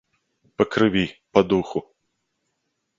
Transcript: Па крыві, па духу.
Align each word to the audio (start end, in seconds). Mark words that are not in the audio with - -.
Па 0.61 0.67
крыві, 0.77 1.05
па 1.37 1.47
духу. 1.53 1.79